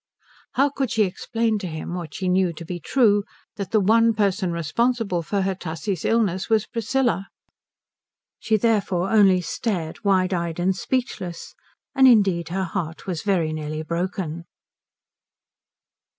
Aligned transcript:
How 0.53 0.69
could 0.71 0.89
she 0.89 1.03
explain 1.03 1.59
to 1.59 1.67
him 1.67 1.93
what 1.93 2.15
she 2.15 2.27
knew 2.27 2.53
to 2.53 2.65
be 2.65 2.79
true, 2.79 3.23
that 3.57 3.69
the 3.69 3.79
one 3.79 4.15
person 4.15 4.51
responsible 4.51 5.21
for 5.21 5.43
Tussie's 5.53 6.03
illness 6.05 6.49
was 6.49 6.65
Priscilla? 6.65 7.27
She 8.39 8.57
therefore 8.57 9.11
only 9.11 9.41
stared, 9.41 10.03
wide 10.03 10.33
eyed 10.33 10.59
and 10.59 10.75
speechless; 10.75 11.53
and 11.93 12.07
indeed 12.07 12.49
her 12.49 12.63
heart 12.63 13.05
was 13.05 13.21
very 13.21 13.53
nearly 13.53 13.83
broken. 13.83 14.45